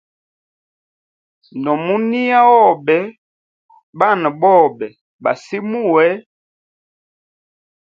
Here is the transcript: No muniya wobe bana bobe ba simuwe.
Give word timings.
No 1.63 1.73
muniya 1.85 2.39
wobe 2.51 2.97
bana 3.99 4.27
bobe 4.41 4.87
ba 5.23 5.31
simuwe. 5.43 6.07